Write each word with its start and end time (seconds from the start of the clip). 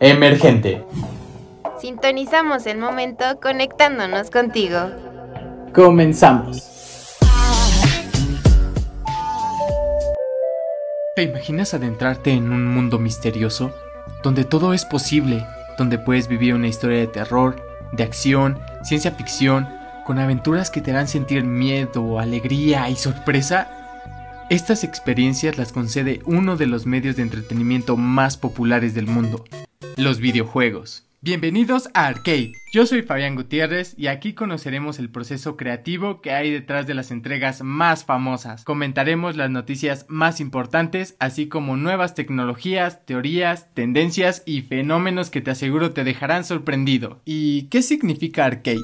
Emergente. 0.00 0.84
Sintonizamos 1.80 2.66
el 2.66 2.78
momento 2.78 3.24
conectándonos 3.42 4.30
contigo. 4.30 4.78
Comenzamos. 5.74 7.16
¿Te 11.16 11.24
imaginas 11.24 11.74
adentrarte 11.74 12.30
en 12.30 12.52
un 12.52 12.64
mundo 12.68 13.00
misterioso? 13.00 13.72
Donde 14.22 14.44
todo 14.44 14.72
es 14.72 14.84
posible, 14.84 15.44
donde 15.76 15.98
puedes 15.98 16.28
vivir 16.28 16.54
una 16.54 16.68
historia 16.68 16.98
de 16.98 17.08
terror, 17.08 17.56
de 17.90 18.04
acción, 18.04 18.60
ciencia 18.84 19.10
ficción, 19.10 19.68
con 20.06 20.20
aventuras 20.20 20.70
que 20.70 20.80
te 20.80 20.92
harán 20.92 21.08
sentir 21.08 21.42
miedo, 21.42 22.20
alegría 22.20 22.88
y 22.88 22.94
sorpresa? 22.94 23.68
Estas 24.48 24.84
experiencias 24.84 25.58
las 25.58 25.72
concede 25.72 26.20
uno 26.24 26.56
de 26.56 26.66
los 26.66 26.86
medios 26.86 27.16
de 27.16 27.22
entretenimiento 27.22 27.96
más 27.96 28.36
populares 28.36 28.94
del 28.94 29.06
mundo, 29.06 29.44
los 29.98 30.20
videojuegos. 30.20 31.04
Bienvenidos 31.20 31.88
a 31.92 32.06
Arcade. 32.06 32.52
Yo 32.72 32.86
soy 32.86 33.02
Fabián 33.02 33.34
Gutiérrez 33.34 33.94
y 33.98 34.06
aquí 34.06 34.32
conoceremos 34.32 35.00
el 35.00 35.10
proceso 35.10 35.56
creativo 35.56 36.20
que 36.20 36.30
hay 36.30 36.52
detrás 36.52 36.86
de 36.86 36.94
las 36.94 37.10
entregas 37.10 37.62
más 37.62 38.04
famosas. 38.04 38.62
Comentaremos 38.62 39.36
las 39.36 39.50
noticias 39.50 40.06
más 40.08 40.38
importantes, 40.38 41.16
así 41.18 41.48
como 41.48 41.76
nuevas 41.76 42.14
tecnologías, 42.14 43.04
teorías, 43.04 43.74
tendencias 43.74 44.44
y 44.46 44.62
fenómenos 44.62 45.30
que 45.30 45.40
te 45.40 45.50
aseguro 45.50 45.90
te 45.90 46.04
dejarán 46.04 46.44
sorprendido. 46.44 47.20
¿Y 47.24 47.62
qué 47.64 47.82
significa 47.82 48.44
Arcade? 48.44 48.78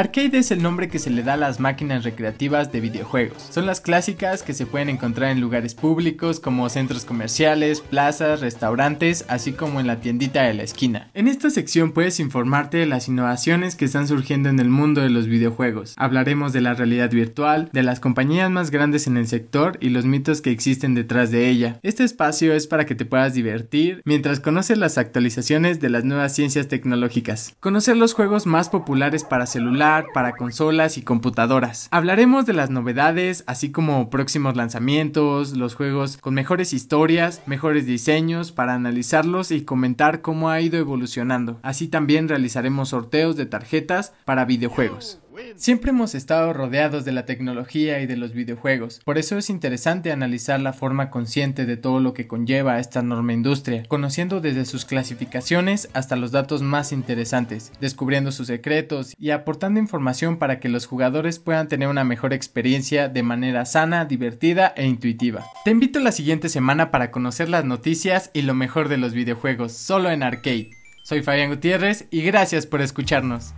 Arcade 0.00 0.38
es 0.38 0.50
el 0.50 0.62
nombre 0.62 0.88
que 0.88 0.98
se 0.98 1.10
le 1.10 1.22
da 1.22 1.34
a 1.34 1.36
las 1.36 1.60
máquinas 1.60 2.04
recreativas 2.04 2.72
de 2.72 2.80
videojuegos. 2.80 3.48
Son 3.50 3.66
las 3.66 3.82
clásicas 3.82 4.42
que 4.42 4.54
se 4.54 4.64
pueden 4.64 4.88
encontrar 4.88 5.30
en 5.30 5.42
lugares 5.42 5.74
públicos 5.74 6.40
como 6.40 6.70
centros 6.70 7.04
comerciales, 7.04 7.82
plazas, 7.82 8.40
restaurantes, 8.40 9.26
así 9.28 9.52
como 9.52 9.78
en 9.78 9.86
la 9.86 10.00
tiendita 10.00 10.44
de 10.44 10.54
la 10.54 10.62
esquina. 10.62 11.10
En 11.12 11.28
esta 11.28 11.50
sección 11.50 11.92
puedes 11.92 12.18
informarte 12.18 12.78
de 12.78 12.86
las 12.86 13.08
innovaciones 13.08 13.76
que 13.76 13.84
están 13.84 14.08
surgiendo 14.08 14.48
en 14.48 14.58
el 14.58 14.70
mundo 14.70 15.02
de 15.02 15.10
los 15.10 15.26
videojuegos. 15.26 15.92
Hablaremos 15.98 16.54
de 16.54 16.62
la 16.62 16.72
realidad 16.72 17.10
virtual, 17.10 17.68
de 17.70 17.82
las 17.82 18.00
compañías 18.00 18.50
más 18.50 18.70
grandes 18.70 19.06
en 19.06 19.18
el 19.18 19.26
sector 19.26 19.76
y 19.82 19.90
los 19.90 20.06
mitos 20.06 20.40
que 20.40 20.50
existen 20.50 20.94
detrás 20.94 21.30
de 21.30 21.50
ella. 21.50 21.78
Este 21.82 22.04
espacio 22.04 22.54
es 22.54 22.66
para 22.66 22.86
que 22.86 22.94
te 22.94 23.04
puedas 23.04 23.34
divertir 23.34 24.00
mientras 24.06 24.40
conoces 24.40 24.78
las 24.78 24.96
actualizaciones 24.96 25.78
de 25.78 25.90
las 25.90 26.04
nuevas 26.04 26.34
ciencias 26.34 26.68
tecnológicas. 26.68 27.54
Conocer 27.60 27.98
los 27.98 28.14
juegos 28.14 28.46
más 28.46 28.70
populares 28.70 29.24
para 29.24 29.44
celular 29.44 29.89
para 30.14 30.32
consolas 30.32 30.96
y 30.96 31.02
computadoras. 31.02 31.88
Hablaremos 31.90 32.46
de 32.46 32.52
las 32.52 32.70
novedades, 32.70 33.44
así 33.46 33.70
como 33.70 34.10
próximos 34.10 34.56
lanzamientos, 34.56 35.56
los 35.56 35.74
juegos 35.74 36.16
con 36.16 36.34
mejores 36.34 36.72
historias, 36.72 37.42
mejores 37.46 37.86
diseños, 37.86 38.52
para 38.52 38.74
analizarlos 38.74 39.50
y 39.50 39.62
comentar 39.62 40.20
cómo 40.20 40.50
ha 40.50 40.60
ido 40.60 40.78
evolucionando. 40.78 41.58
Así 41.62 41.88
también 41.88 42.28
realizaremos 42.28 42.90
sorteos 42.90 43.36
de 43.36 43.46
tarjetas 43.46 44.12
para 44.24 44.44
videojuegos. 44.44 45.20
Siempre 45.60 45.90
hemos 45.90 46.14
estado 46.14 46.54
rodeados 46.54 47.04
de 47.04 47.12
la 47.12 47.26
tecnología 47.26 48.00
y 48.00 48.06
de 48.06 48.16
los 48.16 48.32
videojuegos, 48.32 49.02
por 49.04 49.18
eso 49.18 49.36
es 49.36 49.50
interesante 49.50 50.10
analizar 50.10 50.58
la 50.58 50.72
forma 50.72 51.10
consciente 51.10 51.66
de 51.66 51.76
todo 51.76 52.00
lo 52.00 52.14
que 52.14 52.26
conlleva 52.26 52.78
esta 52.78 53.00
enorme 53.00 53.34
industria, 53.34 53.82
conociendo 53.86 54.40
desde 54.40 54.64
sus 54.64 54.86
clasificaciones 54.86 55.90
hasta 55.92 56.16
los 56.16 56.32
datos 56.32 56.62
más 56.62 56.92
interesantes, 56.92 57.72
descubriendo 57.78 58.32
sus 58.32 58.46
secretos 58.46 59.14
y 59.18 59.32
aportando 59.32 59.78
información 59.78 60.38
para 60.38 60.60
que 60.60 60.70
los 60.70 60.86
jugadores 60.86 61.38
puedan 61.38 61.68
tener 61.68 61.88
una 61.88 62.04
mejor 62.04 62.32
experiencia 62.32 63.10
de 63.10 63.22
manera 63.22 63.66
sana, 63.66 64.06
divertida 64.06 64.72
e 64.78 64.86
intuitiva. 64.86 65.44
Te 65.66 65.72
invito 65.72 66.00
la 66.00 66.12
siguiente 66.12 66.48
semana 66.48 66.90
para 66.90 67.10
conocer 67.10 67.50
las 67.50 67.66
noticias 67.66 68.30
y 68.32 68.40
lo 68.42 68.54
mejor 68.54 68.88
de 68.88 68.96
los 68.96 69.12
videojuegos, 69.12 69.72
solo 69.72 70.10
en 70.10 70.22
Arcade. 70.22 70.70
Soy 71.04 71.22
Fabián 71.22 71.50
Gutiérrez 71.50 72.06
y 72.10 72.22
gracias 72.22 72.64
por 72.64 72.80
escucharnos. 72.80 73.52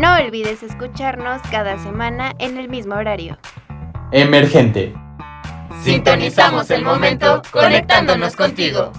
No 0.00 0.14
olvides 0.14 0.62
escucharnos 0.62 1.42
cada 1.50 1.76
semana 1.76 2.32
en 2.38 2.56
el 2.56 2.70
mismo 2.70 2.94
horario. 2.94 3.36
Emergente. 4.12 4.94
Sintonizamos 5.82 6.70
el 6.70 6.82
momento 6.82 7.42
conectándonos 7.50 8.34
contigo. 8.34 8.92